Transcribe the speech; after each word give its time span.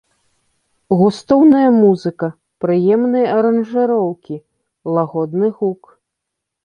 Густоўная 1.01 1.67
музыка, 1.83 2.27
прыемныя 2.65 3.27
аранжыроўкі, 3.37 4.35
лагодны 4.97 5.47
гук. 5.61 5.81